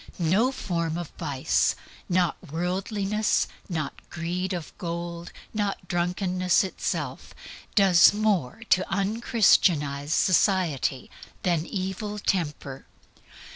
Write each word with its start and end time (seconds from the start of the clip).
No 0.17 0.51
form 0.51 0.97
of 0.97 1.11
vice, 1.19 1.75
not 2.09 2.35
worldliness, 2.51 3.47
not 3.69 3.93
greed 4.09 4.51
of 4.51 4.75
gold, 4.79 5.31
not 5.53 5.87
drunkenness 5.87 6.63
itself, 6.63 7.35
does 7.75 8.11
more 8.11 8.63
to 8.71 8.91
un 8.91 9.21
Christianize 9.21 10.11
society 10.11 11.11
than 11.43 11.67
evil 11.67 12.17
temper. 12.17 12.87